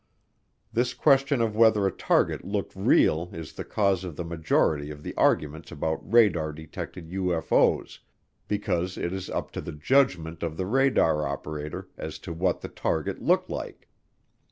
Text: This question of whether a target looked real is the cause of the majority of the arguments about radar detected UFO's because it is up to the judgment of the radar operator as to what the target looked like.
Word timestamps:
This 0.73 0.95
question 0.95 1.41
of 1.43 1.55
whether 1.55 1.85
a 1.85 1.91
target 1.91 2.43
looked 2.43 2.75
real 2.75 3.29
is 3.33 3.53
the 3.53 3.63
cause 3.63 4.03
of 4.03 4.15
the 4.15 4.23
majority 4.23 4.89
of 4.89 5.03
the 5.03 5.13
arguments 5.13 5.71
about 5.71 6.11
radar 6.11 6.51
detected 6.53 7.11
UFO's 7.11 7.99
because 8.47 8.97
it 8.97 9.13
is 9.13 9.29
up 9.29 9.51
to 9.51 9.61
the 9.61 9.71
judgment 9.73 10.41
of 10.41 10.57
the 10.57 10.65
radar 10.65 11.27
operator 11.27 11.87
as 11.99 12.17
to 12.25 12.33
what 12.33 12.61
the 12.61 12.67
target 12.69 13.21
looked 13.21 13.51
like. 13.51 13.89